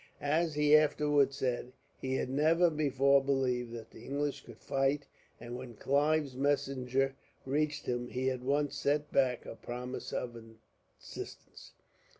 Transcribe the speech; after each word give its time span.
As 0.23 0.55
he 0.55 0.75
afterwards 0.75 1.35
said, 1.35 1.73
he 1.99 2.15
had 2.15 2.27
never 2.27 2.71
before 2.71 3.23
believed 3.23 3.71
that 3.73 3.91
the 3.91 4.03
English 4.03 4.43
could 4.43 4.57
fight, 4.59 5.05
and 5.39 5.55
when 5.55 5.75
Clive's 5.75 6.35
messenger 6.35 7.13
reached 7.45 7.85
him, 7.85 8.07
he 8.07 8.31
at 8.31 8.41
once 8.41 8.75
sent 8.75 9.11
back 9.11 9.45
a 9.45 9.53
promise 9.55 10.11
of 10.11 10.35
assistance. 10.99 11.73